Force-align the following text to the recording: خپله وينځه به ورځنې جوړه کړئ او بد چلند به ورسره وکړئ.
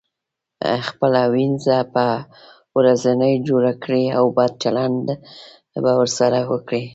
خپله 0.87 1.21
وينځه 1.33 1.77
به 1.93 2.07
ورځنې 2.77 3.33
جوړه 3.47 3.73
کړئ 3.83 4.05
او 4.17 4.25
بد 4.37 4.51
چلند 4.63 5.05
به 5.83 5.91
ورسره 5.99 6.39
وکړئ. 6.51 6.83